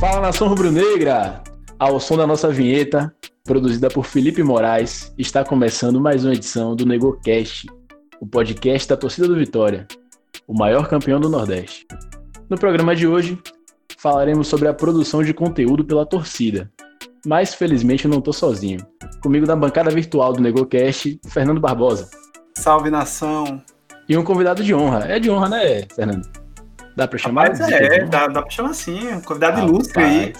[0.00, 1.42] Fala nação rubro-negra!
[1.78, 3.14] Ao som da nossa vinheta,
[3.44, 7.66] produzida por Felipe Moraes, está começando mais uma edição do NegoCast,
[8.18, 9.86] o podcast da torcida do Vitória,
[10.48, 11.86] o maior campeão do Nordeste.
[12.48, 13.38] No programa de hoje,
[13.98, 16.72] falaremos sobre a produção de conteúdo pela torcida.
[17.26, 18.80] Mas felizmente eu não estou sozinho.
[19.22, 22.08] Comigo na bancada virtual do NegoCast, Fernando Barbosa.
[22.56, 23.62] Salve nação!
[24.08, 25.04] E um convidado de honra.
[25.04, 26.39] É de honra, né, Fernando?
[26.96, 27.52] Dá pra chamar?
[27.52, 29.08] Rapaz, é, dá, dá pra chamar sim.
[29.12, 30.32] Um convidado ilustre aí.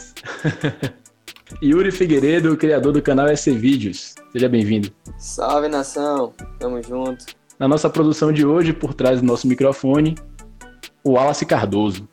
[1.62, 4.14] Yuri Figueiredo, criador do canal SC Vídeos.
[4.32, 4.92] Seja bem-vindo.
[5.18, 7.24] Salve nação, tamo junto.
[7.59, 10.14] Na nossa produção de hoje, por trás do nosso microfone,
[11.04, 12.09] o Wallace Cardoso.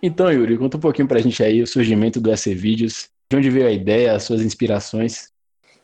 [0.00, 3.50] Então, Yuri, conta um pouquinho pra gente aí o surgimento do SC Vídeos, de onde
[3.50, 5.32] veio a ideia, as suas inspirações.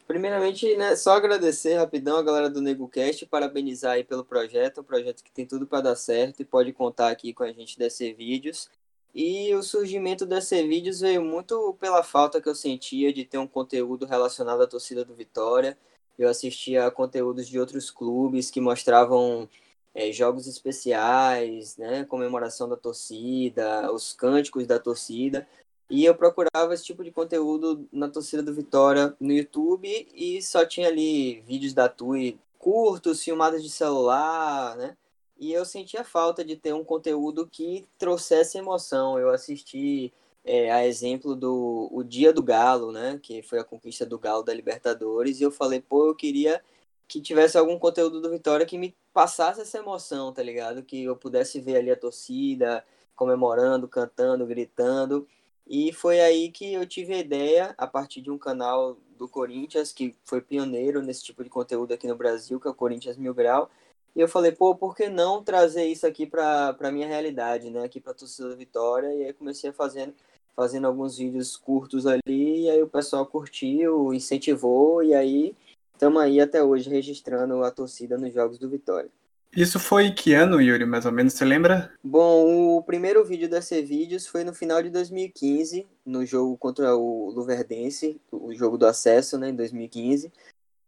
[0.06, 5.23] Primeiramente, né, só agradecer rapidão a galera do NegoCast, parabenizar aí pelo projeto, um projeto
[5.23, 8.69] que tem tudo para dar certo e pode contar aqui com a gente desse vídeos.
[9.14, 13.47] E o surgimento desse vídeos veio muito pela falta que eu sentia de ter um
[13.47, 15.79] conteúdo relacionado à torcida do Vitória.
[16.19, 19.48] Eu assistia a conteúdos de outros clubes que mostravam
[19.95, 25.47] é, jogos especiais, né, comemoração da torcida, os cânticos da torcida.
[25.90, 30.64] E eu procurava esse tipo de conteúdo na torcida do Vitória no YouTube e só
[30.64, 34.96] tinha ali vídeos da Tui curtos, filmados de celular, né?
[35.38, 39.18] E eu sentia falta de ter um conteúdo que trouxesse emoção.
[39.18, 40.12] Eu assisti
[40.44, 43.18] é, a exemplo do o Dia do Galo, né?
[43.22, 45.40] Que foi a conquista do Galo da Libertadores.
[45.40, 46.62] E eu falei, pô, eu queria
[47.06, 50.82] que tivesse algum conteúdo do Vitória que me passasse essa emoção, tá ligado?
[50.82, 55.27] Que eu pudesse ver ali a torcida comemorando, cantando, gritando.
[55.67, 59.93] E foi aí que eu tive a ideia, a partir de um canal do Corinthians,
[59.93, 63.33] que foi pioneiro nesse tipo de conteúdo aqui no Brasil, que é o Corinthians Mil
[63.33, 63.70] Grau.
[64.14, 67.85] E eu falei, pô, por que não trazer isso aqui para a minha realidade, né?
[67.85, 69.13] Aqui para a torcida da Vitória.
[69.14, 70.14] E aí comecei a fazendo,
[70.55, 75.57] fazendo alguns vídeos curtos ali, e aí o pessoal curtiu, incentivou, e aí
[75.92, 79.11] estamos aí até hoje registrando a torcida nos jogos do Vitória.
[79.57, 81.92] Isso foi que ano, Yuri, mais ou menos, você lembra?
[82.03, 87.31] Bom, o primeiro vídeo da C-Vídeos foi no final de 2015, no jogo contra o
[87.31, 90.33] Luverdense, o jogo do acesso, né, em 2015.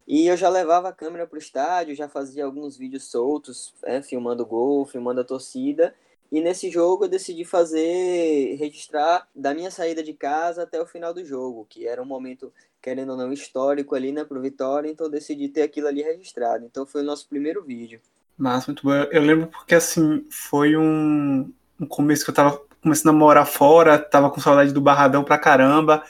[0.05, 4.03] E eu já levava a câmera para o estádio, já fazia alguns vídeos soltos, é,
[4.03, 5.95] filmando o gol, filmando a torcida.
[6.33, 11.15] E nesse jogo eu decidi fazer, registrar da minha saída de casa até o final
[11.15, 12.53] do jogo, que era um momento,
[12.83, 16.65] querendo ou não, histórico ali, né, pro Vitória, então eu decidi ter aquilo ali registrado.
[16.65, 18.01] Então foi o nosso primeiro vídeo.
[18.39, 18.93] Massa, muito bom.
[18.93, 23.99] Eu lembro porque, assim, foi um, um começo que eu tava começando a morar fora,
[23.99, 26.05] tava com saudade do Barradão pra caramba.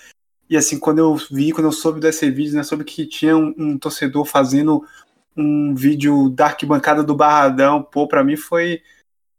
[0.51, 3.55] E, assim, quando eu vi, quando eu soube desse vídeo, né, soube que tinha um,
[3.57, 4.85] um torcedor fazendo
[5.37, 8.83] um vídeo da arquibancada do Barradão, pô, pra mim foi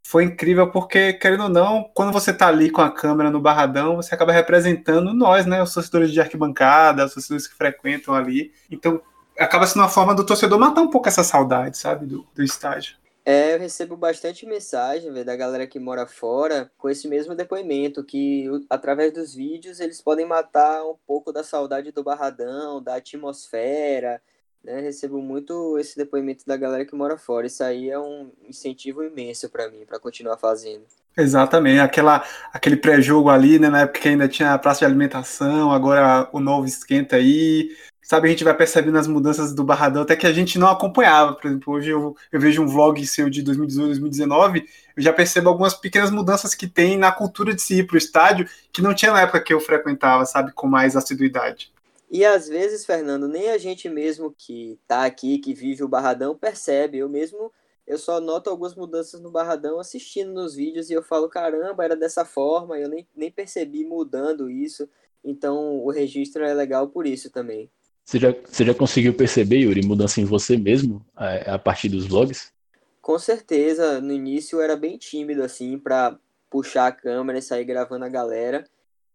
[0.09, 3.97] foi incrível porque, querendo ou não, quando você tá ali com a câmera no Barradão,
[3.97, 5.61] você acaba representando nós, né?
[5.61, 8.53] Os torcedores de arquibancada, os torcedores que frequentam ali.
[8.71, 9.01] Então,
[9.37, 12.95] acaba sendo uma forma do torcedor matar um pouco essa saudade, sabe, do, do estádio.
[13.25, 18.01] É, eu recebo bastante mensagem véio, da galera que mora fora com esse mesmo depoimento,
[18.01, 24.21] que através dos vídeos eles podem matar um pouco da saudade do Barradão, da atmosfera,
[24.63, 24.79] né?
[24.79, 27.47] Recebo muito esse depoimento da galera que mora fora.
[27.47, 30.85] Isso aí é um incentivo imenso para mim, para continuar fazendo.
[31.17, 32.23] Exatamente, aquela,
[32.53, 36.39] aquele pré-jogo ali, né, na época que ainda tinha a praça de alimentação, agora o
[36.39, 37.75] novo esquenta aí,
[38.07, 41.33] sabe, a gente vai percebendo as mudanças do Barradão, até que a gente não acompanhava.
[41.33, 45.49] Por exemplo, hoje eu, eu vejo um vlog seu de 2018, 2019, eu já percebo
[45.49, 48.93] algumas pequenas mudanças que tem na cultura de se ir para o estádio, que não
[48.93, 51.69] tinha na época que eu frequentava, sabe, com mais assiduidade.
[52.09, 56.33] E às vezes, Fernando, nem a gente mesmo que tá aqui, que vive o Barradão,
[56.33, 56.99] percebe.
[56.99, 57.51] Eu mesmo,
[57.85, 61.95] eu só noto algumas mudanças no Barradão assistindo nos vídeos e eu falo, caramba, era
[61.97, 64.87] dessa forma, eu nem, nem percebi mudando isso.
[65.21, 67.69] Então o registro é legal por isso também.
[68.07, 72.07] Você já, você já conseguiu perceber, Yuri, mudança em você mesmo a, a partir dos
[72.07, 72.53] vlogs?
[73.01, 73.99] Com certeza.
[73.99, 76.17] No início eu era bem tímido, assim, para
[76.49, 78.63] puxar a câmera e sair gravando a galera.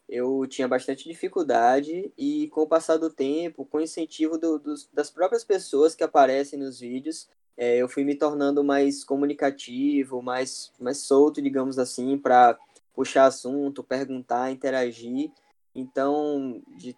[0.06, 4.86] Eu tinha bastante dificuldade e com o passar do tempo, com o incentivo do, dos,
[4.92, 10.70] das próprias pessoas que aparecem nos vídeos, é, eu fui me tornando mais comunicativo, mais,
[10.78, 12.58] mais solto, digamos assim, para
[12.94, 15.30] puxar assunto, perguntar, interagir.
[15.74, 16.94] Então, de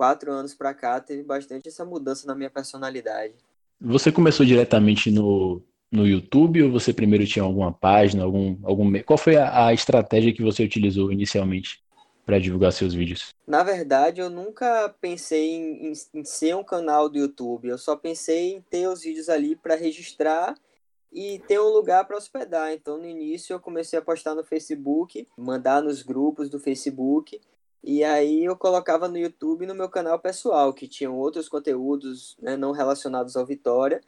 [0.00, 3.34] quatro anos para cá, teve bastante essa mudança na minha personalidade.
[3.78, 5.60] Você começou diretamente no,
[5.92, 10.32] no YouTube ou você primeiro tinha alguma página, algum, algum qual foi a, a estratégia
[10.32, 11.82] que você utilizou inicialmente?
[12.24, 13.34] para divulgar seus vídeos?
[13.44, 17.66] Na verdade, eu nunca pensei em, em, em, ser um canal do YouTube.
[17.66, 20.54] Eu só pensei em ter os vídeos ali para registrar
[21.12, 22.72] e ter um lugar para hospedar.
[22.72, 27.40] Então, no início, eu comecei a postar no Facebook, mandar nos grupos do Facebook.
[27.82, 32.56] E aí eu colocava no YouTube no meu canal pessoal, que tinham outros conteúdos né,
[32.56, 34.00] não relacionados ao Vitória.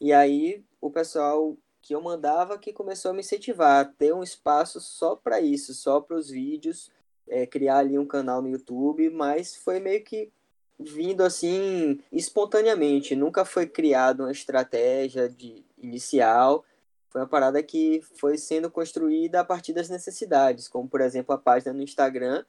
[0.00, 4.22] E aí o pessoal que eu mandava que começou a me incentivar a ter um
[4.22, 6.90] espaço só para isso, só para os vídeos,
[7.28, 10.30] é, criar ali um canal no YouTube, mas foi meio que
[10.78, 16.64] vindo assim espontaneamente, nunca foi criado uma estratégia de inicial,
[17.08, 21.38] foi uma parada que foi sendo construída a partir das necessidades, como por exemplo a
[21.38, 22.44] página no Instagram,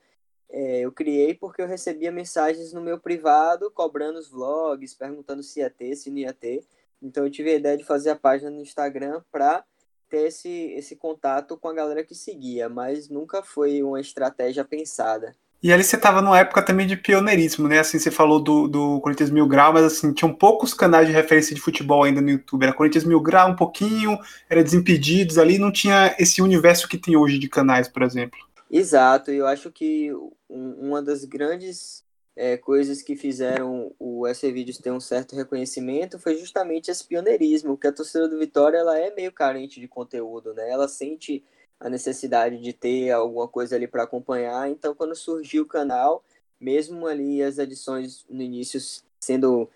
[0.49, 5.59] é, eu criei porque eu recebia mensagens no meu privado cobrando os vlogs, perguntando se
[5.59, 6.63] ia ter, se não ia ter.
[7.01, 9.63] Então eu tive a ideia de fazer a página no Instagram para
[10.09, 15.35] ter esse, esse contato com a galera que seguia, mas nunca foi uma estratégia pensada.
[15.61, 17.79] E ali você estava numa época também de pioneirismo, né?
[17.79, 21.55] Assim, você falou do, do Corinthians Mil Grau, mas assim, tinham poucos canais de referência
[21.55, 22.63] de futebol ainda no YouTube.
[22.63, 27.17] Era Corinthians Mil Grau um pouquinho, era Desimpedidos ali, não tinha esse universo que tem
[27.17, 28.37] hoje de canais, por exemplo.
[28.69, 30.11] Exato, eu acho que
[30.49, 32.03] uma das grandes
[32.35, 37.77] é, coisas que fizeram o SC Vídeos ter um certo reconhecimento foi justamente esse pioneirismo,
[37.77, 40.69] que a torcida do Vitória ela é meio carente de conteúdo, né?
[40.69, 41.43] Ela sente
[41.79, 46.23] a necessidade de ter alguma coisa ali para acompanhar, então quando surgiu o canal,
[46.59, 48.79] mesmo ali as edições no início
[49.19, 49.69] sendo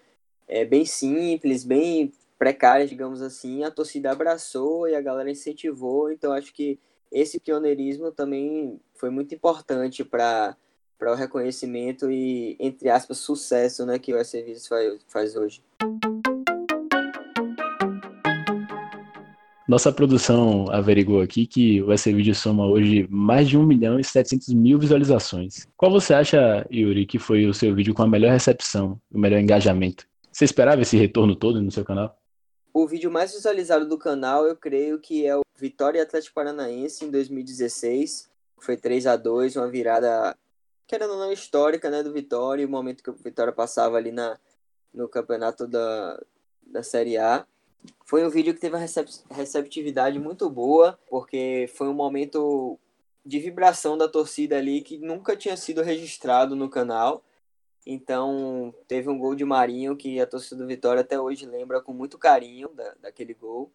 [0.48, 6.34] é, bem simples, bem precárias, digamos assim, a torcida abraçou e a galera incentivou, então
[6.34, 6.80] acho que
[7.12, 10.56] esse pioneirismo também foi muito importante para
[10.98, 15.60] para o reconhecimento e, entre aspas, sucesso né, que o S-Serviços faz, faz hoje.
[19.68, 24.50] Nossa produção averigou aqui que o S-Vídeo soma hoje mais de 1 milhão e 700
[24.50, 25.68] mil visualizações.
[25.75, 29.40] Qual você acha, Yuri, que foi o seu vídeo com a melhor recepção, o melhor
[29.40, 30.06] engajamento?
[30.31, 32.16] Você esperava esse retorno todo no seu canal?
[32.73, 37.12] O vídeo mais visualizado do canal, eu creio que é o Vitória Atlético Paranaense em
[37.12, 38.29] 2016.
[38.57, 40.38] Foi 3 a 2 uma virada
[40.88, 44.38] querendo ou não, histórica, né, do Vitória, o momento que o Vitória passava ali na,
[44.94, 46.21] no campeonato da,
[46.68, 47.45] da Série A.
[48.06, 48.85] Foi um vídeo que teve uma
[49.31, 52.77] receptividade muito boa, porque foi um momento
[53.25, 57.23] de vibração da torcida ali que nunca tinha sido registrado no canal.
[57.86, 61.94] Então, teve um gol de Marinho que a torcida do Vitória até hoje lembra com
[61.94, 63.72] muito carinho da, daquele gol.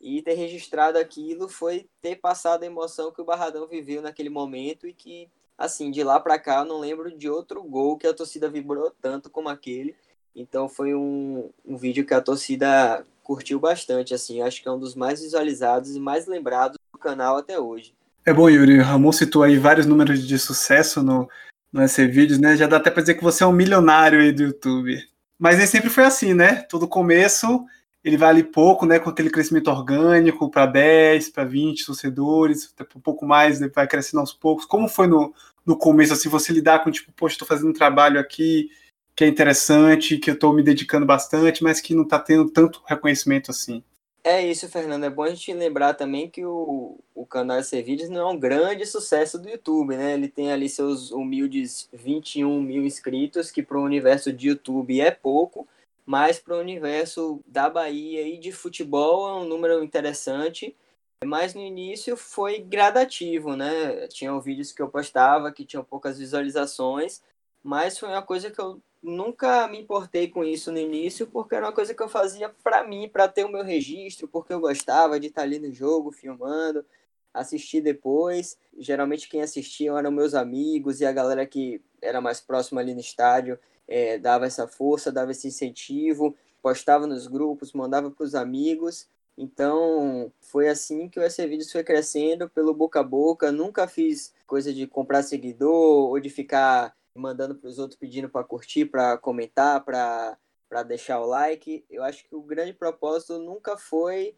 [0.00, 4.86] E ter registrado aquilo foi ter passado a emoção que o Barradão viveu naquele momento
[4.86, 5.28] e que
[5.58, 8.92] assim, de lá para cá, eu não lembro de outro gol que a torcida vibrou
[9.02, 9.96] tanto como aquele.
[10.34, 14.78] Então foi um, um vídeo que a torcida curtiu bastante, assim, acho que é um
[14.78, 17.92] dos mais visualizados e mais lembrados do canal até hoje.
[18.24, 21.28] É bom, Yuri, Ramon citou aí vários números de sucesso no,
[21.72, 22.56] no SC Vídeos, né?
[22.56, 24.98] Já dá até para dizer que você é um milionário aí do YouTube.
[25.38, 26.62] Mas nem sempre foi assim, né?
[26.62, 27.64] Todo começo
[28.02, 33.26] ele vale pouco, né, com aquele crescimento orgânico para 10, para 20 torcedores, um pouco
[33.26, 34.64] mais, né, vai crescendo aos poucos.
[34.64, 35.34] Como foi no,
[35.66, 38.70] no começo, assim, você lidar com, tipo, poxa, estou fazendo um trabalho aqui
[39.14, 42.80] que é interessante, que eu estou me dedicando bastante, mas que não está tendo tanto
[42.86, 43.82] reconhecimento assim?
[44.30, 45.04] É isso, Fernando.
[45.04, 48.38] É bom a gente lembrar também que o, o canal SC Vídeos não é um
[48.38, 50.12] grande sucesso do YouTube, né?
[50.12, 55.10] Ele tem ali seus humildes 21 mil inscritos, que para o universo de YouTube é
[55.10, 55.66] pouco,
[56.04, 60.76] mas para o universo da Bahia e de futebol é um número interessante.
[61.24, 64.08] Mas no início foi gradativo, né?
[64.08, 67.22] Tinham vídeos que eu postava que tinham poucas visualizações,
[67.62, 71.66] mas foi uma coisa que eu nunca me importei com isso no início, porque era
[71.66, 75.18] uma coisa que eu fazia para mim, para ter o meu registro, porque eu gostava
[75.20, 76.84] de estar ali no jogo, filmando,
[77.32, 78.58] assistir depois.
[78.76, 83.00] Geralmente quem assistia eram meus amigos e a galera que era mais próxima ali no
[83.00, 89.08] estádio é, dava essa força, dava esse incentivo, postava nos grupos, mandava para os amigos.
[89.36, 93.50] Então, foi assim que o SC Vídeos foi crescendo pelo boca a boca.
[93.50, 98.44] Nunca fiz coisa de comprar seguidor ou de ficar mandando para os outros pedindo para
[98.44, 101.84] curtir, para comentar, para deixar o like.
[101.90, 104.34] Eu acho que o grande propósito nunca foi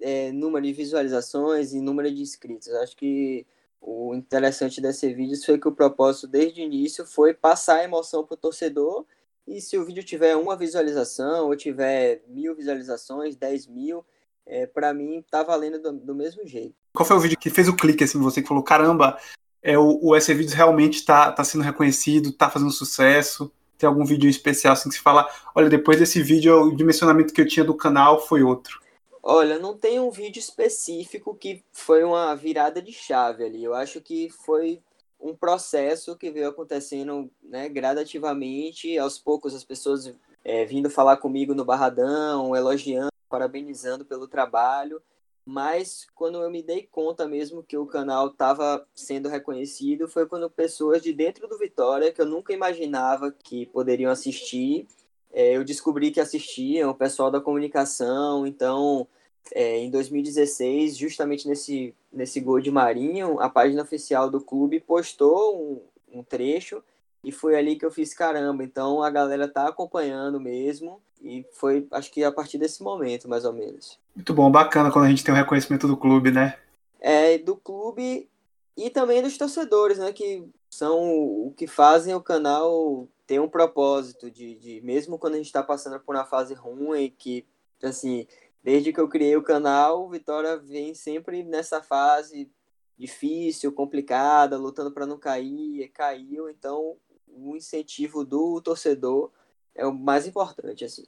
[0.00, 2.68] é, número de visualizações e número de inscritos.
[2.68, 3.46] Eu acho que
[3.80, 8.24] o interessante desse vídeo foi que o propósito desde o início foi passar a emoção
[8.24, 9.06] para o torcedor.
[9.46, 14.04] E se o vídeo tiver uma visualização, ou tiver mil visualizações, dez mil,
[14.46, 16.74] é, para mim tá valendo do, do, mesmo jeito.
[16.92, 19.18] Qual foi o vídeo que fez o clique, assim, você que falou, caramba,
[19.62, 23.52] é, o, o SC Vídeos realmente está tá sendo reconhecido, está fazendo sucesso?
[23.76, 27.40] Tem algum vídeo especial assim que se fala, olha, depois desse vídeo, o dimensionamento que
[27.40, 28.80] eu tinha do canal foi outro?
[29.22, 33.62] Olha, não tem um vídeo específico que foi uma virada de chave ali.
[33.62, 34.80] Eu acho que foi
[35.20, 40.12] um processo que veio acontecendo né, gradativamente, aos poucos as pessoas
[40.42, 45.02] é, vindo falar comigo no Barradão, elogiando, parabenizando pelo trabalho,
[45.44, 50.48] mas quando eu me dei conta mesmo que o canal estava sendo reconhecido foi quando
[50.50, 54.86] pessoas de dentro do Vitória, que eu nunca imaginava que poderiam assistir,
[55.32, 59.06] é, eu descobri que assistiam, o pessoal da comunicação, então
[59.54, 65.82] é, em 2016, justamente nesse, nesse gol de Marinho, a página oficial do clube postou
[66.12, 66.82] um, um trecho
[67.22, 68.62] e foi ali que eu fiz caramba.
[68.64, 71.00] Então a galera tá acompanhando mesmo.
[71.20, 73.98] E foi, acho que a partir desse momento, mais ou menos.
[74.14, 76.58] Muito bom, bacana quando a gente tem o um reconhecimento do clube, né?
[76.98, 78.28] É, do clube
[78.76, 80.12] e também dos torcedores, né?
[80.12, 85.36] Que são o que fazem o canal ter um propósito de, de mesmo quando a
[85.36, 87.46] gente está passando por uma fase ruim, que,
[87.82, 88.26] assim,
[88.62, 92.50] desde que eu criei o canal, Vitória vem sempre nessa fase
[92.98, 96.96] difícil, complicada, lutando para não cair, caiu, então
[97.28, 99.30] o incentivo do torcedor
[99.76, 101.04] é o mais importante, assim.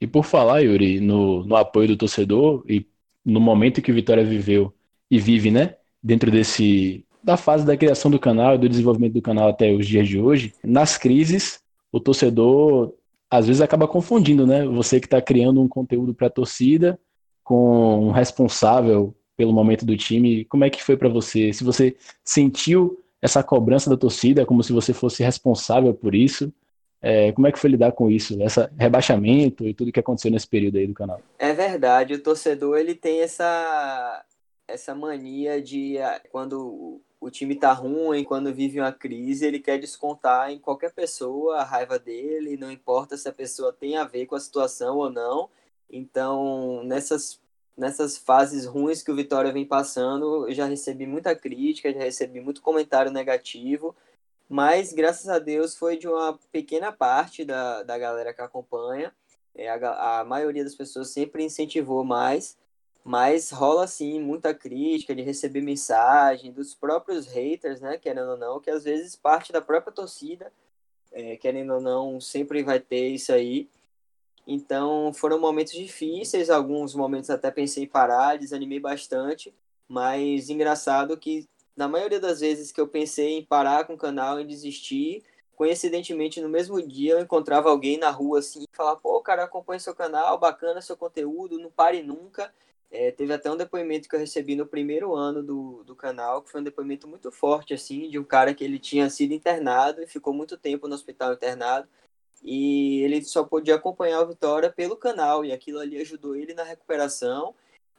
[0.00, 2.86] E por falar, Yuri, no, no apoio do torcedor e
[3.24, 4.72] no momento que o Vitória viveu
[5.10, 9.22] e vive, né, dentro desse da fase da criação do canal e do desenvolvimento do
[9.22, 11.60] canal até os dias de hoje, nas crises,
[11.90, 12.94] o torcedor
[13.28, 14.64] às vezes acaba confundindo, né?
[14.64, 16.96] Você que está criando um conteúdo para a torcida
[17.42, 20.44] com um responsável pelo momento do time.
[20.44, 21.52] Como é que foi para você?
[21.52, 26.52] Se você sentiu essa cobrança da torcida, como se você fosse responsável por isso,
[27.02, 30.46] é, como é que foi lidar com isso, esse rebaixamento e tudo que aconteceu nesse
[30.46, 31.20] período aí do canal?
[31.38, 34.24] É verdade, o torcedor ele tem essa
[34.68, 39.78] essa mania de ah, quando o time tá ruim, quando vive uma crise, ele quer
[39.78, 44.26] descontar em qualquer pessoa a raiva dele, não importa se a pessoa tem a ver
[44.26, 45.48] com a situação ou não.
[45.90, 47.40] Então, nessas,
[47.76, 52.40] nessas fases ruins que o Vitória vem passando, eu já recebi muita crítica, já recebi
[52.40, 53.94] muito comentário negativo,
[54.48, 59.12] mas graças a Deus foi de uma pequena parte da, da galera que acompanha.
[59.54, 62.56] É, a, a maioria das pessoas sempre incentivou mais
[63.06, 68.58] mas rola assim muita crítica de receber mensagem dos próprios haters, né, querendo ou não,
[68.58, 70.52] que às vezes parte da própria torcida,
[71.12, 73.68] é, querendo ou não, sempre vai ter isso aí.
[74.44, 79.54] Então foram momentos difíceis, alguns momentos até pensei em parar, desanimei bastante,
[79.86, 84.40] mas engraçado que na maioria das vezes que eu pensei em parar com o canal,
[84.40, 85.22] em desistir,
[85.54, 89.78] coincidentemente no mesmo dia eu encontrava alguém na rua assim e falava, pô, cara, acompanha
[89.80, 92.52] seu canal, bacana seu conteúdo, não pare nunca.
[92.90, 96.50] É, teve até um depoimento que eu recebi no primeiro ano do, do canal, que
[96.50, 100.06] foi um depoimento muito forte, assim, de um cara que ele tinha sido internado e
[100.06, 101.88] ficou muito tempo no hospital internado.
[102.42, 106.62] E ele só podia acompanhar o Vitória pelo canal, e aquilo ali ajudou ele na
[106.62, 107.54] recuperação.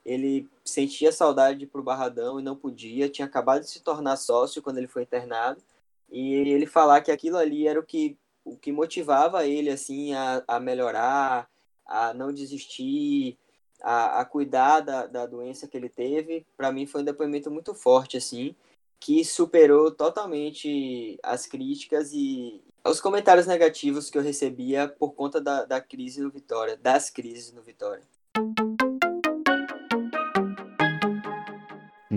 [0.07, 4.77] Ele sentia saudade pro Barradão e não podia, tinha acabado de se tornar sócio quando
[4.77, 5.61] ele foi internado.
[6.09, 10.41] E ele falar que aquilo ali era o que, o que motivava ele, assim, a,
[10.47, 11.49] a melhorar,
[11.85, 13.37] a não desistir,
[13.81, 17.73] a, a cuidar da, da doença que ele teve, para mim foi um depoimento muito
[17.73, 18.55] forte, assim,
[19.01, 25.65] que superou totalmente as críticas e os comentários negativos que eu recebia por conta da,
[25.65, 28.03] da crise no Vitória, das crises no Vitória.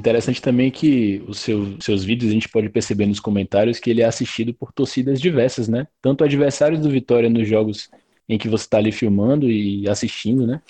[0.00, 4.00] Interessante também que os seu, seus vídeos a gente pode perceber nos comentários que ele
[4.00, 5.86] é assistido por torcidas diversas, né?
[6.00, 7.90] Tanto adversários do Vitória nos jogos
[8.26, 10.62] em que você está ali filmando e assistindo, né?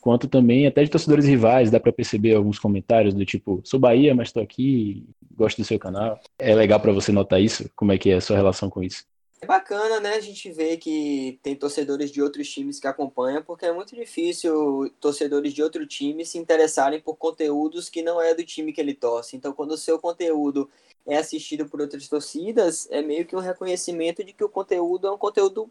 [0.00, 4.14] quanto também até de torcedores rivais, dá para perceber alguns comentários do tipo, sou Bahia,
[4.14, 5.04] mas estou aqui,
[5.36, 6.18] gosto do seu canal.
[6.38, 7.70] É legal para você notar isso?
[7.76, 9.04] Como é que é a sua relação com isso?
[9.40, 10.14] É bacana, né?
[10.14, 14.90] A gente vê que tem torcedores de outros times que acompanham, porque é muito difícil
[15.00, 18.94] torcedores de outro time se interessarem por conteúdos que não é do time que ele
[18.94, 19.36] torce.
[19.36, 20.68] Então, quando o seu conteúdo
[21.06, 25.10] é assistido por outras torcidas, é meio que um reconhecimento de que o conteúdo é
[25.10, 25.70] um conteúdo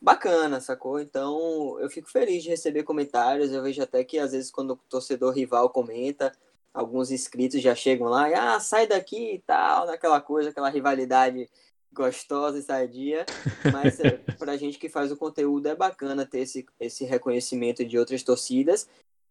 [0.00, 1.00] bacana, sacou?
[1.00, 3.52] Então eu fico feliz de receber comentários.
[3.52, 6.32] Eu vejo até que às vezes quando o torcedor rival comenta,
[6.72, 11.48] alguns inscritos já chegam lá e ah, sai daqui e tal, naquela coisa, aquela rivalidade
[11.96, 13.24] gostosa e sadia.
[13.72, 17.98] Mas é, pra gente que faz o conteúdo é bacana ter esse, esse reconhecimento de
[17.98, 18.86] outras torcidas.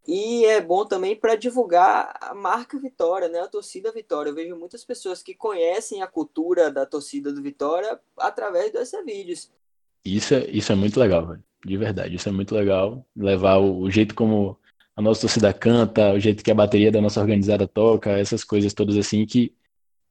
[0.08, 3.40] E é bom também para divulgar a marca Vitória, né?
[3.40, 4.30] A torcida Vitória.
[4.30, 9.50] Eu vejo muitas pessoas que conhecem a cultura da torcida do Vitória através desses vídeos.
[10.04, 11.44] Isso é, isso é muito legal, velho.
[11.66, 13.04] De verdade, isso é muito legal.
[13.16, 14.60] Levar o, o, jeito como
[14.96, 18.74] a nossa torcida canta, o jeito que a bateria da nossa organizada toca, essas coisas
[18.74, 19.52] todas assim que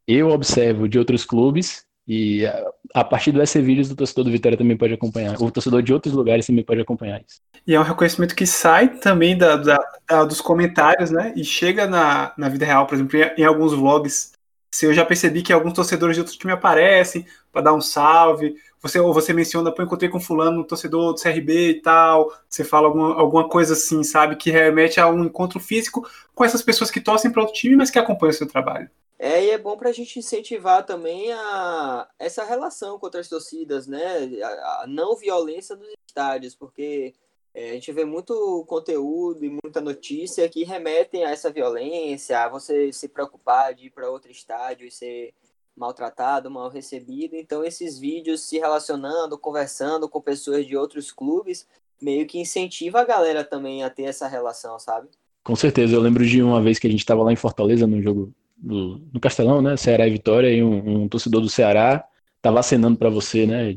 [0.06, 2.44] eu observo de outros clubes e
[2.92, 5.40] a, partir do SC Vídeos o torcedor do Vitória também pode acompanhar.
[5.40, 7.40] O torcedor de outros lugares também pode acompanhar isso.
[7.66, 11.32] E é um reconhecimento que sai também da, da, da dos comentários, né?
[11.34, 14.32] E chega na, na vida real, por exemplo, em, em alguns vlogs
[14.70, 18.54] Se eu já percebi que alguns torcedores de outro time aparecem para dar um salve,
[18.82, 22.62] você ou você menciona, pô, encontrei com fulano, um torcedor do CRB e tal, você
[22.62, 26.90] fala alguma, alguma coisa assim, sabe, que remete a um encontro físico com essas pessoas
[26.90, 28.90] que torcem para outro time, mas que acompanham o seu trabalho.
[29.18, 33.86] É, e é bom para a gente incentivar também a, essa relação com outras torcidas,
[33.86, 34.28] né?
[34.42, 37.14] A, a não violência nos estádios, porque
[37.54, 42.48] é, a gente vê muito conteúdo e muita notícia que remetem a essa violência, a
[42.48, 45.32] você se preocupar de ir para outro estádio e ser
[45.76, 47.36] maltratado, mal recebido.
[47.36, 51.66] Então, esses vídeos se relacionando, conversando com pessoas de outros clubes,
[52.02, 55.08] meio que incentiva a galera também a ter essa relação, sabe?
[55.44, 55.94] Com certeza.
[55.94, 58.32] Eu lembro de uma vez que a gente estava lá em Fortaleza, no jogo
[58.64, 59.76] do, no Castelão, né?
[59.76, 62.04] Ceará e Vitória, e um, um torcedor do Ceará
[62.36, 63.76] estava acenando para você, né?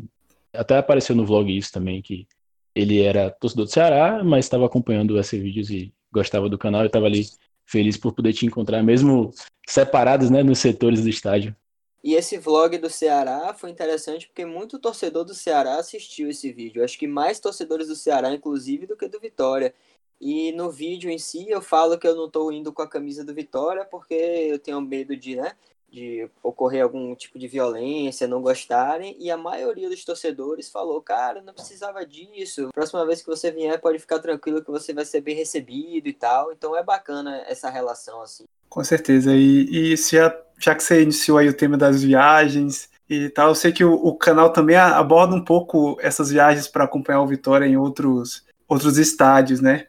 [0.54, 2.28] Até apareceu no vlog isso também, que
[2.74, 6.88] ele era torcedor do Ceará, mas estava acompanhando esses vídeos e gostava do canal e
[6.88, 7.26] estava ali
[7.66, 9.34] feliz por poder te encontrar, mesmo
[9.68, 11.56] separados, né, nos setores do estádio.
[12.04, 16.84] E esse vlog do Ceará foi interessante porque muito torcedor do Ceará assistiu esse vídeo.
[16.84, 19.74] Acho que mais torcedores do Ceará, inclusive, do que do Vitória.
[20.20, 23.24] E no vídeo em si eu falo que eu não estou indo com a camisa
[23.24, 25.54] do Vitória porque eu tenho medo de, né,
[25.90, 31.42] de ocorrer algum tipo de violência, não gostarem, e a maioria dos torcedores falou, cara,
[31.42, 32.70] não precisava disso.
[32.74, 36.14] Próxima vez que você vier, pode ficar tranquilo que você vai ser bem recebido e
[36.14, 36.52] tal.
[36.52, 38.46] Então é bacana essa relação assim.
[38.70, 39.34] Com certeza.
[39.34, 43.56] E, e já, já que você iniciou aí o tema das viagens e tal, eu
[43.56, 47.66] sei que o, o canal também aborda um pouco essas viagens para acompanhar o Vitória
[47.66, 49.88] em outros outros estádios, né?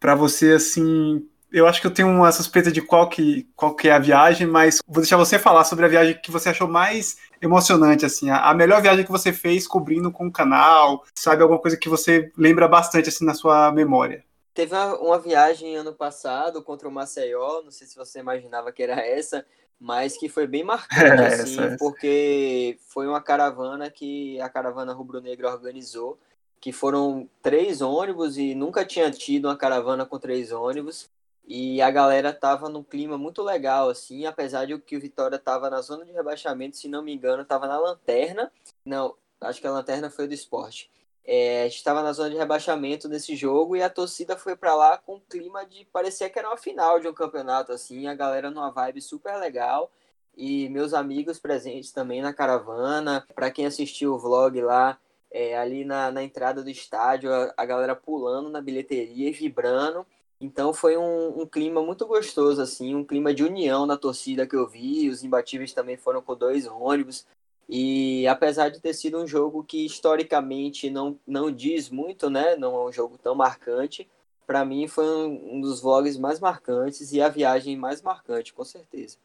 [0.00, 3.88] Para você, assim, eu acho que eu tenho uma suspeita de qual que, qual que
[3.88, 7.18] é a viagem, mas vou deixar você falar sobre a viagem que você achou mais
[7.40, 11.60] emocionante, assim, a, a, melhor viagem que você fez cobrindo com o canal, sabe, alguma
[11.60, 14.24] coisa que você lembra bastante, assim, na sua memória.
[14.54, 18.82] Teve uma, uma viagem ano passado contra o Maceió, não sei se você imaginava que
[18.82, 19.44] era essa,
[19.78, 24.92] mas que foi bem marcante, é, assim, essa, porque foi uma caravana que a caravana
[24.92, 26.18] rubro-negra organizou,
[26.60, 31.08] que foram três ônibus e nunca tinha tido uma caravana com três ônibus.
[31.46, 35.68] E a galera tava num clima muito legal, assim, apesar de que o Vitória tava
[35.70, 38.52] na zona de rebaixamento, se não me engano, tava na lanterna.
[38.84, 40.90] Não, acho que a lanterna foi do esporte.
[41.24, 44.74] É, a gente tava na zona de rebaixamento nesse jogo e a torcida foi para
[44.74, 48.14] lá com um clima de parecia que era uma final de um campeonato, assim, a
[48.14, 49.90] galera numa vibe super legal.
[50.36, 53.26] E meus amigos presentes também na caravana.
[53.34, 54.98] Para quem assistiu o vlog lá,
[55.32, 60.06] é, ali na, na, entrada do estádio, a, a, galera pulando na bilheteria e vibrando.
[60.40, 64.56] Então foi um, um, clima muito gostoso, assim, um clima de união na torcida que
[64.56, 65.08] eu vi.
[65.08, 67.26] Os imbatíveis também foram com dois ônibus.
[67.68, 72.56] E apesar de ter sido um jogo que historicamente não, não diz muito, né?
[72.56, 74.08] Não é um jogo tão marcante.
[74.46, 78.64] Para mim foi um, um dos vlogs mais marcantes e a viagem mais marcante, com
[78.64, 79.18] certeza.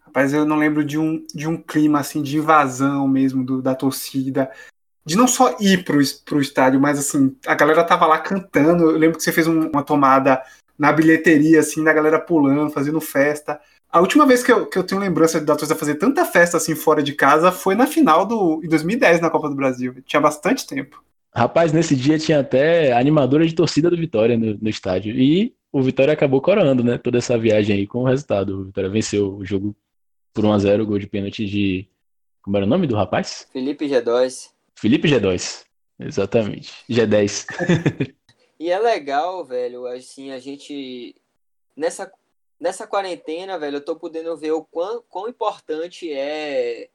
[0.00, 3.74] Rapaz, eu não lembro de um, de um clima assim de invasão mesmo do, da
[3.74, 4.50] torcida
[5.04, 8.90] de não só ir pro, pro estádio, mas assim, a galera tava lá cantando.
[8.90, 10.42] Eu lembro que você fez um, uma tomada
[10.78, 13.60] na bilheteria, assim, da galera pulando, fazendo festa.
[13.90, 16.74] A última vez que eu, que eu tenho lembrança da torcida fazer tanta festa assim
[16.74, 19.94] fora de casa foi na final do em 2010 na Copa do Brasil.
[20.06, 21.04] Tinha bastante tempo.
[21.34, 25.14] Rapaz, nesse dia tinha até animadora de torcida do Vitória no, no estádio.
[25.14, 26.96] E o Vitória acabou coroando, né?
[26.96, 28.60] Toda essa viagem aí com o resultado.
[28.60, 29.76] O Vitória venceu o jogo
[30.32, 31.86] por 1x0, gol de pênalti de.
[32.40, 33.46] Como era o nome do rapaz?
[33.52, 34.50] Felipe G2.
[34.82, 35.64] Felipe G2.
[35.96, 36.84] Exatamente.
[36.90, 37.46] G10.
[38.58, 41.14] e é legal, velho, assim, a gente.
[41.76, 42.12] Nessa,
[42.58, 46.90] nessa quarentena, velho, eu tô podendo ver o quão, quão importante é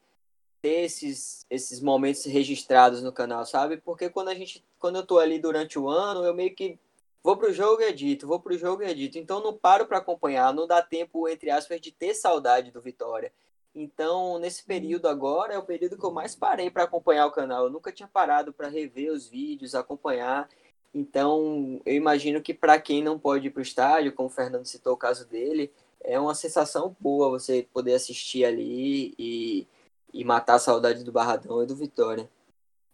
[0.60, 3.78] ter esses, esses momentos registrados no canal, sabe?
[3.78, 4.62] Porque quando a gente.
[4.78, 6.78] Quando eu tô ali durante o ano, eu meio que
[7.22, 9.18] vou pro jogo e edito, vou pro jogo e edito.
[9.18, 13.32] Então não paro para acompanhar, não dá tempo, entre aspas, de ter saudade do Vitória.
[13.74, 17.64] Então, nesse período agora, é o período que eu mais parei para acompanhar o canal.
[17.64, 20.48] Eu nunca tinha parado para rever os vídeos, acompanhar.
[20.92, 24.66] Então, eu imagino que para quem não pode ir para o estádio, como o Fernando
[24.66, 29.66] citou o caso dele, é uma sensação boa você poder assistir ali e,
[30.12, 32.28] e matar a saudade do Barradão e do Vitória.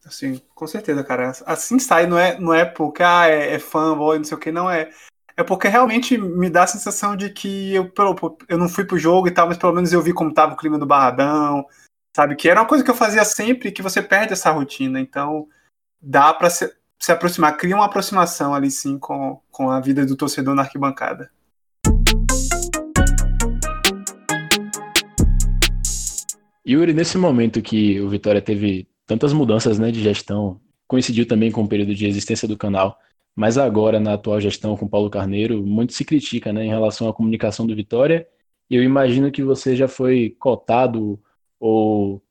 [0.05, 1.33] Assim, com certeza, cara.
[1.47, 4.41] Assim sai, não é, não é porque ah, é, é fã, boy, não sei o
[4.41, 4.91] que, não é.
[5.37, 7.93] É porque realmente me dá a sensação de que eu,
[8.49, 10.57] eu não fui pro jogo e tal, mas pelo menos eu vi como tava o
[10.57, 11.67] clima do Barradão,
[12.15, 12.37] sabe?
[12.37, 15.01] Que era uma coisa que eu fazia sempre que você perde essa rotina.
[15.01, 15.49] Então,
[16.01, 20.15] dá para se, se aproximar, cria uma aproximação ali sim com, com a vida do
[20.15, 21.29] torcedor na arquibancada.
[26.67, 31.65] Yuri, nesse momento que o Vitória teve tantas mudanças né, de gestão, coincidiu também com
[31.65, 32.97] o período de existência do canal.
[33.35, 37.15] Mas agora, na atual gestão com Paulo Carneiro, muito se critica né, em relação à
[37.15, 38.27] comunicação do Vitória
[38.71, 41.21] E eu imagino que você já foi cotado
[41.59, 42.23] ou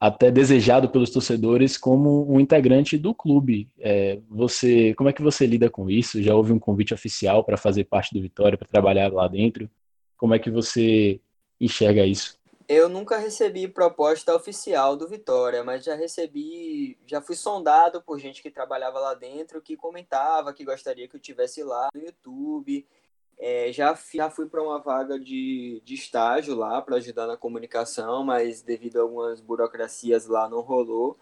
[0.00, 3.68] até desejado pelos torcedores como um integrante do clube.
[3.78, 6.22] É, você, como é que você lida com isso?
[6.22, 9.68] Já houve um convite oficial para fazer parte do Vitória, para trabalhar lá dentro?
[10.16, 11.20] Como é que você
[11.60, 12.37] enxerga isso?
[12.68, 18.42] Eu nunca recebi proposta oficial do Vitória, mas já recebi, já fui sondado por gente
[18.42, 22.86] que trabalhava lá dentro, que comentava que gostaria que eu tivesse lá no YouTube.
[23.38, 28.22] É, já, já fui para uma vaga de, de estágio lá para ajudar na comunicação,
[28.22, 31.16] mas devido a algumas burocracias lá não rolou.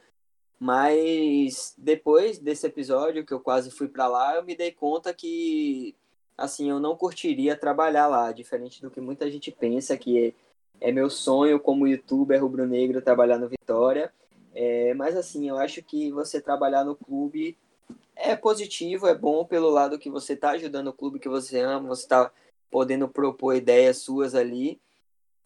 [0.58, 5.94] Mas depois desse episódio que eu quase fui para lá, eu me dei conta que
[6.36, 10.34] assim eu não curtiria trabalhar lá, diferente do que muita gente pensa que
[10.80, 14.12] é meu sonho como youtuber rubro-negro trabalhar no Vitória.
[14.54, 17.56] É, mas assim, eu acho que você trabalhar no clube
[18.14, 21.88] é positivo, é bom pelo lado que você está ajudando o clube que você ama,
[21.88, 22.32] você está
[22.70, 24.80] podendo propor ideias suas ali.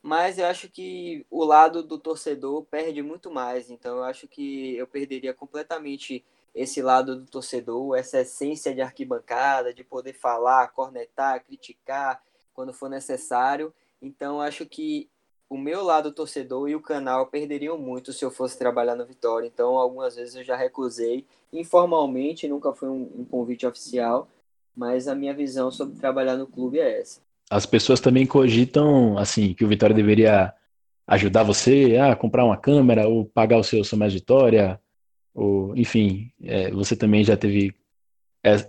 [0.03, 3.71] Mas eu acho que o lado do torcedor perde muito mais.
[3.71, 9.75] Então eu acho que eu perderia completamente esse lado do torcedor, essa essência de arquibancada,
[9.75, 12.23] de poder falar, cornetar, criticar
[12.55, 13.75] quando for necessário.
[14.01, 15.11] Então acho que
[15.51, 19.49] o meu lado torcedor e o canal perderiam muito se eu fosse trabalhar no Vitória.
[19.49, 24.29] Então, algumas vezes eu já recusei informalmente, nunca foi um, um, convite oficial,
[24.77, 27.21] mas a minha visão sobre trabalhar no clube é essa.
[27.51, 30.55] As pessoas também cogitam, assim, que o Vitória deveria
[31.05, 34.81] ajudar você a comprar uma câmera ou pagar o seu mais Vitória,
[35.35, 37.75] ou, enfim, é, você também já teve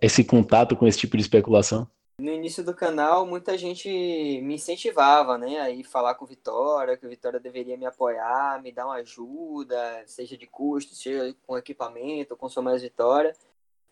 [0.02, 1.88] esse contato com esse tipo de especulação?
[2.22, 7.06] No início do canal, muita gente me incentivava, né, a ir falar com Vitória, que
[7.06, 12.38] o Vitória deveria me apoiar, me dar uma ajuda, seja de custo, seja com equipamento,
[12.38, 13.36] com sua mais Vitória.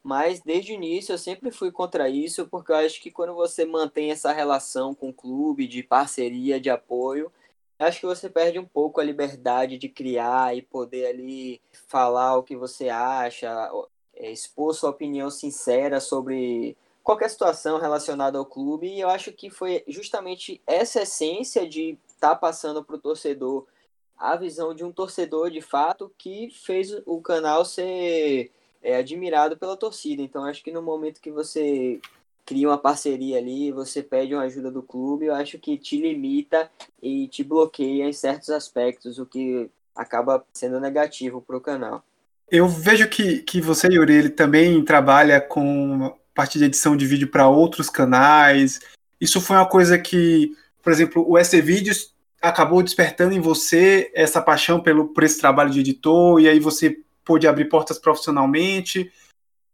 [0.03, 3.65] Mas desde o início eu sempre fui contra isso, porque eu acho que quando você
[3.65, 7.31] mantém essa relação com o clube, de parceria, de apoio,
[7.79, 12.43] acho que você perde um pouco a liberdade de criar e poder ali falar o
[12.43, 13.69] que você acha,
[14.13, 16.77] é, expor sua opinião sincera sobre
[17.09, 18.87] qualquer situação relacionada ao clube.
[18.87, 23.65] E eu acho que foi justamente essa essência de estar tá passando para o torcedor
[24.15, 28.51] a visão de um torcedor de fato que fez o canal ser
[28.83, 30.21] é, admirado pela torcida.
[30.21, 31.99] Então acho que no momento que você
[32.45, 36.69] cria uma parceria ali, você pede uma ajuda do clube, eu acho que te limita
[37.01, 42.03] e te bloqueia em certos aspectos, o que acaba sendo negativo para o canal.
[42.51, 47.27] Eu vejo que, que você, Yuri, ele também trabalha com parte de edição de vídeo
[47.27, 48.79] para outros canais.
[49.19, 54.41] Isso foi uma coisa que, por exemplo, o SC Vídeos acabou despertando em você essa
[54.41, 59.11] paixão pelo, por esse trabalho de editor, e aí você pôde abrir portas profissionalmente.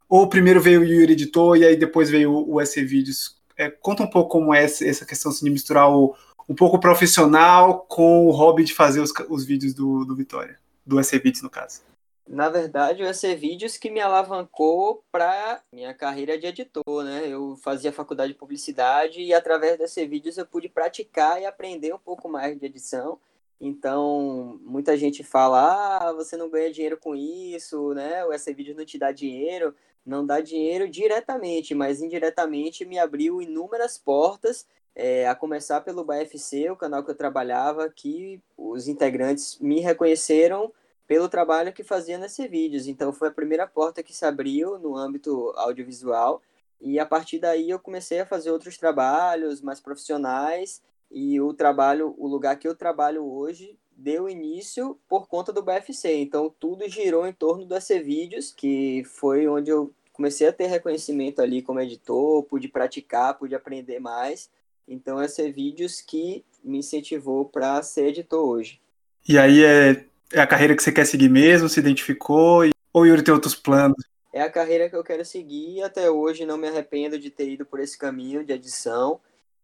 [0.10, 3.40] Ou primeiro veio o Yuri Editor e aí depois veio o, o SC Vídeos.
[3.56, 6.16] É, conta um pouco como é essa questão assim, de misturar o,
[6.50, 11.04] um pouco profissional com o hobby de fazer os, os vídeos do, do Vitória, do
[11.04, 11.82] SC Vídeos no caso.
[12.28, 17.28] Na verdade, o EC Vídeos que me alavancou para minha carreira de editor, né?
[17.28, 21.94] Eu fazia faculdade de publicidade e através do EC Vídeos eu pude praticar e aprender
[21.94, 23.20] um pouco mais de edição.
[23.62, 28.26] Então, muita gente fala: "Ah, você não ganha dinheiro com isso, né?
[28.26, 29.76] O EC Vídeos não te dá dinheiro".
[30.06, 36.70] Não dá dinheiro diretamente, mas indiretamente me abriu inúmeras portas é, a começar pelo BFC,
[36.70, 40.72] o canal que eu trabalhava, que os integrantes me reconheceram
[41.08, 42.88] pelo trabalho que fazia nesses vídeos.
[42.88, 46.42] Então foi a primeira porta que se abriu no âmbito audiovisual
[46.82, 52.14] e a partir daí eu comecei a fazer outros trabalhos mais profissionais e o trabalho,
[52.18, 56.16] o lugar que eu trabalho hoje deu início por conta do BFC.
[56.18, 60.68] Então tudo girou em torno do AC Vídeos, que foi onde eu comecei a ter
[60.68, 64.50] reconhecimento ali como editor, pude praticar, pude aprender mais.
[64.88, 68.82] Então AC Vídeos que me incentivou para ser editor hoje.
[69.28, 72.72] E aí é é a carreira que você quer seguir mesmo, se identificou, e...
[72.94, 73.98] ou Yuri tem outros planos?
[74.34, 77.50] É a carreira que eu quero seguir e até hoje não me arrependo de ter
[77.50, 79.20] ido por esse caminho de edição.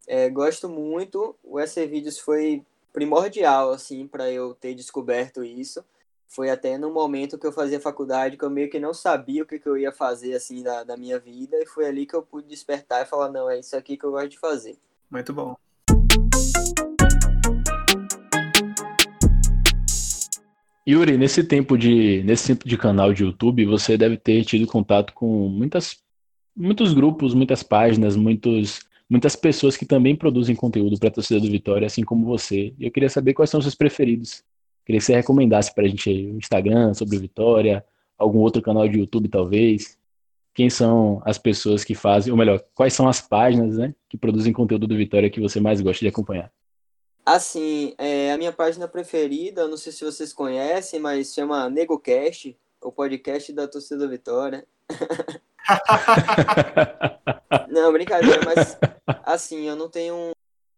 [0.06, 5.84] É, gosto muito, o SC Vídeos foi primordial assim para eu ter descoberto isso.
[6.26, 9.46] Foi até no momento que eu fazia faculdade que eu meio que não sabia o
[9.46, 12.22] que, que eu ia fazer assim da, da minha vida e foi ali que eu
[12.22, 14.78] pude despertar e falar não é isso aqui que eu gosto de fazer.
[15.10, 15.54] Muito bom.
[20.88, 25.12] Yuri, nesse tempo de nesse tempo de canal de YouTube, você deve ter tido contato
[25.12, 26.02] com muitas
[26.56, 31.50] muitos grupos, muitas páginas, muitos muitas pessoas que também produzem conteúdo para a torcida do
[31.50, 32.74] Vitória, assim como você.
[32.78, 34.42] E eu queria saber quais são os seus preferidos.
[34.84, 37.84] Queria que você recomendasse para a gente aí o Instagram sobre o Vitória,
[38.18, 39.98] algum outro canal de YouTube talvez.
[40.54, 44.52] Quem são as pessoas que fazem, ou melhor, quais são as páginas, né, que produzem
[44.52, 46.50] conteúdo do Vitória que você mais gosta de acompanhar?
[47.24, 52.90] Assim, é, a minha página preferida, não sei se vocês conhecem, mas chama NegoCast, o
[52.90, 54.66] podcast da torcida Vitória.
[57.70, 58.76] não, brincadeira, mas
[59.24, 60.32] assim, eu não tenho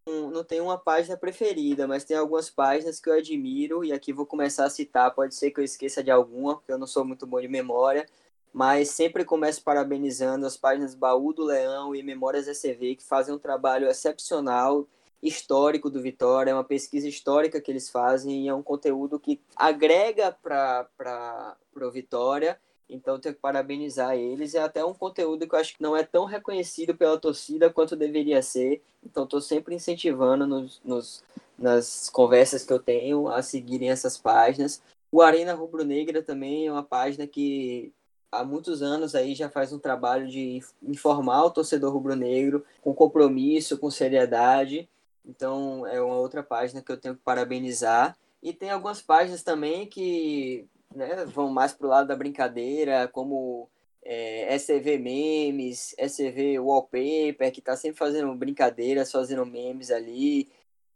[0.07, 4.13] um, não tenho uma página preferida, mas tem algumas páginas que eu admiro e aqui
[4.13, 7.07] vou começar a citar, pode ser que eu esqueça de alguma, porque eu não sou
[7.07, 8.05] muito bom de memória,
[8.53, 13.39] mas sempre começo parabenizando as páginas Baú do Leão e Memórias ECV, que fazem um
[13.39, 14.87] trabalho excepcional
[15.25, 19.41] histórico do Vitória, é uma pesquisa histórica que eles fazem e é um conteúdo que
[19.57, 22.61] agrega para o Vitória.
[22.89, 24.55] Então, tenho que parabenizar eles.
[24.55, 27.97] É até um conteúdo que eu acho que não é tão reconhecido pela torcida quanto
[27.97, 28.83] deveria ser.
[29.03, 31.25] Então, estou sempre incentivando nos, nos,
[31.59, 34.83] nas conversas que eu tenho a seguirem essas páginas.
[35.11, 37.91] O Arena Rubro Negra também é uma página que
[38.31, 43.79] há muitos anos aí já faz um trabalho de informar o torcedor rubro-negro com compromisso,
[43.79, 44.89] com seriedade.
[45.25, 48.17] Então é uma outra página que eu tenho que parabenizar.
[48.43, 53.69] E tem algumas páginas também que né, vão mais para o lado da brincadeira, como
[54.05, 60.51] é, SCV Memes, SCV Wallpaper, que está sempre fazendo brincadeiras, fazendo memes ali.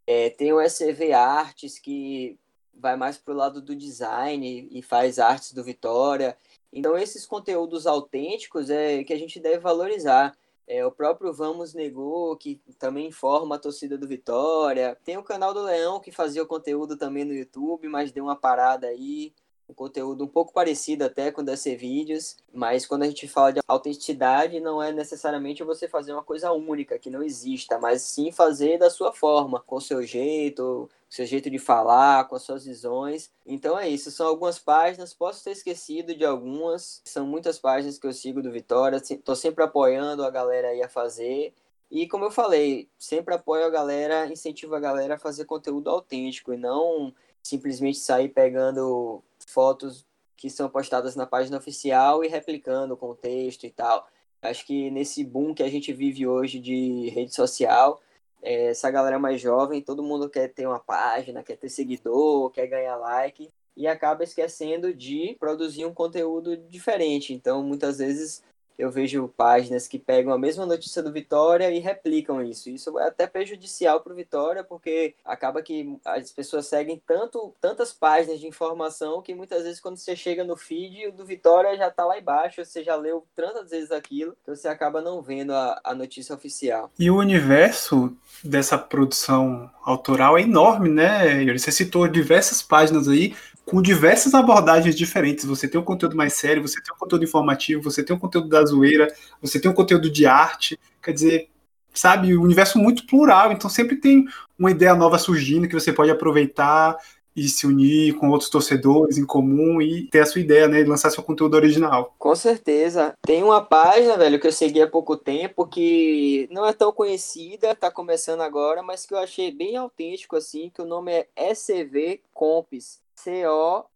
[0.05, 2.37] É, tem o SCV Artes, que
[2.73, 6.37] vai mais para o lado do design e faz artes do Vitória.
[6.71, 10.37] Então, esses conteúdos autênticos é que a gente deve valorizar.
[10.69, 14.95] É, o próprio Vamos Negou, que também informa a torcida do Vitória.
[15.03, 18.35] Tem o canal do Leão, que fazia o conteúdo também no YouTube, mas deu uma
[18.35, 19.33] parada aí.
[19.69, 23.59] Um conteúdo um pouco parecido até com DC Vídeos, mas quando a gente fala de
[23.67, 28.79] autenticidade, não é necessariamente você fazer uma coisa única, que não exista, mas sim fazer
[28.79, 33.29] da sua forma, com o seu jeito, seu jeito de falar, com as suas visões.
[33.45, 38.07] Então é isso, são algumas páginas, posso ter esquecido de algumas, são muitas páginas que
[38.07, 41.53] eu sigo do Vitória, estou sempre apoiando a galera aí a fazer.
[41.91, 46.53] E como eu falei, sempre apoio a galera, incentivo a galera a fazer conteúdo autêntico
[46.53, 50.05] e não simplesmente sair pegando fotos
[50.37, 54.07] que são postadas na página oficial e replicando o contexto e tal.
[54.41, 58.01] Acho que nesse boom que a gente vive hoje de rede social,
[58.41, 62.67] é, essa galera mais jovem, todo mundo quer ter uma página, quer ter seguidor, quer
[62.67, 67.33] ganhar like e acaba esquecendo de produzir um conteúdo diferente.
[67.33, 68.41] Então, muitas vezes
[68.79, 72.69] eu vejo páginas que pegam a mesma notícia do Vitória e replicam isso.
[72.69, 77.91] Isso é até prejudicial para o Vitória, porque acaba que as pessoas seguem tanto, tantas
[77.91, 81.89] páginas de informação que muitas vezes quando você chega no feed, o do Vitória já
[81.89, 85.81] está lá embaixo, você já leu tantas vezes aquilo, que você acaba não vendo a,
[85.83, 86.89] a notícia oficial.
[86.97, 91.45] E o universo dessa produção autoral é enorme, né?
[91.51, 93.35] Você citou diversas páginas aí
[93.69, 95.45] com diversas abordagens diferentes.
[95.45, 98.49] Você tem um conteúdo mais sério, você tem um conteúdo informativo, você tem um conteúdo
[98.49, 99.07] da zoeira,
[99.39, 100.79] você tem um conteúdo de arte.
[101.03, 101.49] Quer dizer,
[101.93, 103.51] sabe, um universo muito plural.
[103.51, 104.25] Então sempre tem
[104.57, 106.97] uma ideia nova surgindo que você pode aproveitar
[107.35, 110.81] e se unir com outros torcedores em comum e ter a sua ideia, né?
[110.81, 112.15] E lançar seu conteúdo original.
[112.17, 113.13] Com certeza.
[113.21, 117.75] Tem uma página, velho, que eu segui há pouco tempo, que não é tão conhecida,
[117.75, 122.21] tá começando agora, mas que eu achei bem autêntico, assim, que o nome é SCV
[122.33, 122.99] Comps.
[123.23, 123.87] C-O-M-P-S.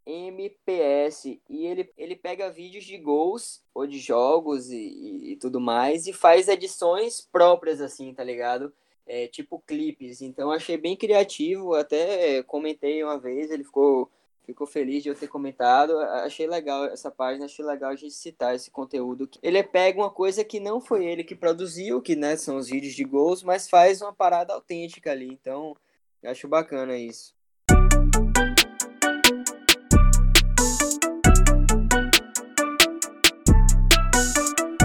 [1.49, 6.13] E ele, ele pega vídeos de gols ou de jogos e, e, tudo mais e
[6.13, 8.73] faz edições próprias, assim, tá ligado?
[9.07, 10.21] É, tipo clipes.
[10.21, 11.73] Então achei bem criativo.
[11.73, 14.11] Até comentei uma vez, ele ficou,
[14.45, 15.97] ficou feliz de eu ter comentado.
[15.99, 19.29] Achei legal essa página, achei legal a gente citar esse conteúdo.
[19.41, 22.93] Ele pega uma coisa que não foi ele que produziu, que né, são os vídeos
[22.93, 25.29] de gols, mas faz uma parada autêntica ali.
[25.31, 25.77] Então,
[26.25, 27.32] acho bacana isso.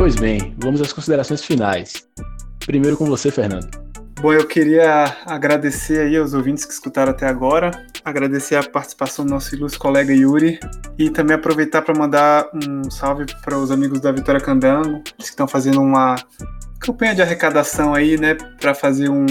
[0.09, 2.09] Pois bem, vamos às considerações finais.
[2.65, 3.69] Primeiro com você, Fernando.
[4.23, 9.33] Bom, eu queria agradecer aí aos ouvintes que escutaram até agora, agradecer a participação do
[9.33, 10.59] nosso ilustre colega Yuri
[10.99, 15.47] e também aproveitar para mandar um salve para os amigos da Vitória Candango, que estão
[15.47, 16.17] fazendo uma
[16.81, 19.27] campanha de arrecadação aí, né, para fazer um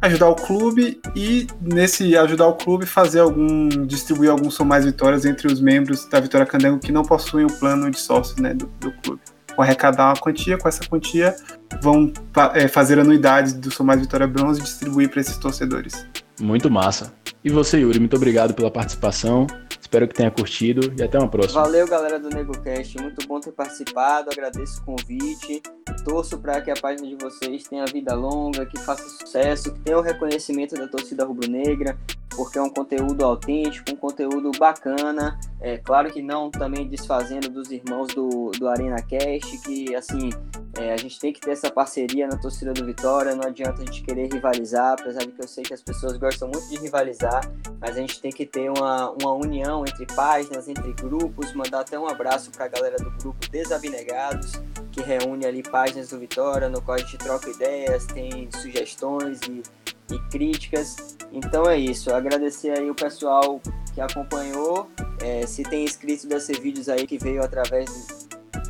[0.00, 5.26] ajudar o clube e nesse ajudar o clube fazer algum distribuir alguns são mais vitórias
[5.26, 8.64] entre os membros da Vitória Candango que não possuem o plano de sócio, né, do,
[8.80, 9.20] do clube
[9.56, 11.34] vão arrecadar uma quantia, com essa quantia
[11.80, 12.12] vão
[12.54, 16.06] é, fazer anuidades do Somais Vitória Bronze e distribuir para esses torcedores.
[16.40, 17.12] Muito massa.
[17.44, 19.46] E você, Yuri, muito obrigado pela participação.
[19.80, 21.62] Espero que tenha curtido e até uma próxima.
[21.62, 22.98] Valeu, galera do NegoCast.
[23.00, 24.30] Muito bom ter participado.
[24.32, 25.62] Agradeço o convite.
[26.04, 29.98] Torço para que a página de vocês tenha vida longa, que faça sucesso, que tenha
[29.98, 31.96] o reconhecimento da torcida rubro-negra,
[32.36, 35.38] porque é um conteúdo autêntico, um conteúdo bacana.
[35.60, 40.30] É claro que não também desfazendo dos irmãos do, do Arena Cast, que assim
[40.78, 43.34] é, a gente tem que ter essa parceria na torcida do Vitória.
[43.34, 46.48] Não adianta a gente querer rivalizar, apesar de que eu sei que as pessoas gostam
[46.48, 47.48] muito de rivalizar,
[47.80, 51.52] mas a gente tem que ter uma, uma união entre páginas, entre grupos.
[51.52, 54.52] Mandar até um abraço para a galera do grupo Desabnegados,
[54.90, 59.62] que reúne ali páginas do Vitória, no qual a gente troca ideias, tem sugestões e
[60.10, 61.16] e críticas.
[61.32, 62.12] Então é isso.
[62.12, 63.60] Agradecer aí o pessoal
[63.94, 64.88] que acompanhou.
[65.20, 67.90] É, se tem inscrito da vídeos aí que veio através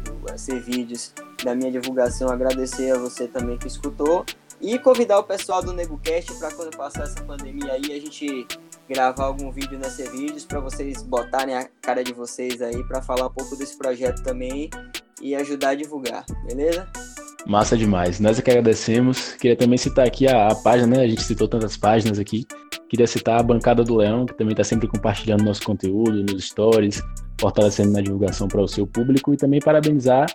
[0.03, 4.25] do, do vídeos da minha divulgação, agradecer a você também que escutou.
[4.61, 8.47] E convidar o pessoal do NegoCast para quando passar essa pandemia aí, a gente
[8.89, 13.27] gravar algum vídeo nesse vídeos para vocês botarem a cara de vocês aí para falar
[13.27, 14.71] um pouco desse projeto também
[15.21, 16.89] e ajudar a divulgar, beleza?
[17.47, 18.21] Massa demais.
[18.21, 19.33] Nós é que agradecemos.
[19.33, 21.05] Queria também citar aqui a, a, página, né?
[21.05, 22.47] A gente citou tantas páginas aqui.
[22.89, 27.03] Queria citar a Bancada do Leão, que também está sempre compartilhando nosso conteúdo nos stories,
[27.39, 30.27] fortalecendo na divulgação para o seu público e também parabenizar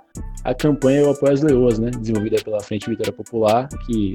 [0.44, 1.90] a campanha Eu Apoio as Leoas, né?
[1.90, 4.14] Desenvolvida pela Frente Vitória Popular, que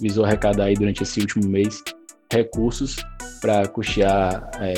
[0.00, 1.82] visou arrecadar aí durante esse último mês
[2.30, 2.96] recursos
[3.40, 4.74] para custear, é,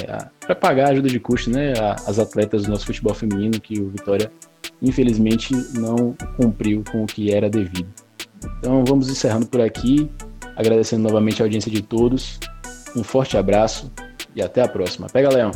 [0.47, 1.73] para pagar a ajuda de custo, né?
[2.07, 4.31] As atletas do nosso futebol feminino que o Vitória
[4.83, 7.89] infelizmente não cumpriu com o que era devido.
[8.59, 10.11] Então vamos encerrando por aqui,
[10.57, 12.39] agradecendo novamente a audiência de todos.
[12.97, 13.93] Um forte abraço
[14.35, 15.09] e até a próxima.
[15.09, 15.51] Pega, Leão!